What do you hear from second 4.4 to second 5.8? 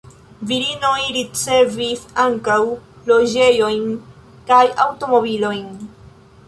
kaj aŭtomobilojn.